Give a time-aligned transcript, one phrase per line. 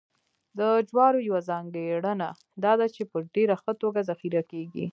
[0.57, 0.59] د
[0.89, 2.29] جوارو یوه ځانګړنه
[2.63, 4.85] دا ده چې په ډېره ښه توګه ذخیره کېږي